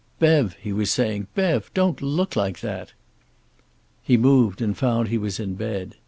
"Bev!" 0.17 0.55
he 0.59 0.73
was 0.73 0.89
saying. 0.89 1.27
"Bev! 1.35 1.69
Don't 1.75 2.01
look 2.01 2.35
like 2.35 2.61
that!" 2.61 2.93
He 4.01 4.17
moved 4.17 4.59
and 4.59 4.75
found 4.75 5.09
he 5.09 5.17
was 5.19 5.39
in 5.39 5.53
bed. 5.53 5.93